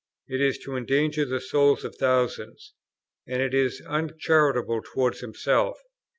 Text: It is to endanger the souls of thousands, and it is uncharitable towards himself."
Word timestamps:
It 0.27 0.41
is 0.41 0.57
to 0.63 0.75
endanger 0.75 1.25
the 1.25 1.39
souls 1.39 1.83
of 1.83 1.93
thousands, 1.95 2.73
and 3.27 3.39
it 3.39 3.53
is 3.53 3.81
uncharitable 3.81 4.81
towards 4.81 5.19
himself." 5.19 5.79